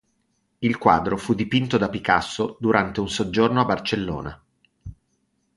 [0.57, 4.43] Il quadro fu dipinto da Picasso durante un soggiorno a Barcellona.